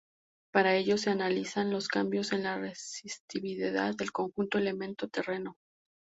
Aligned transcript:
Para 0.51 0.73
ello 0.77 0.97
se 0.97 1.11
analizan 1.11 1.69
los 1.69 1.87
cambios 1.87 2.33
en 2.33 2.41
la 2.41 2.57
resistividad 2.57 3.93
del 3.95 4.11
conjunto 4.11 4.57
elemento-terreno. 4.57 5.57